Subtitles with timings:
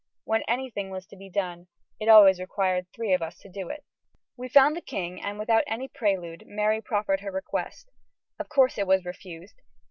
[0.23, 1.67] When anything was to be done,
[1.99, 3.83] it always required three of us to do it.
[4.35, 7.91] We found the king, and without any prelude, Mary proffered her request.
[8.39, 9.61] Of course it was refused.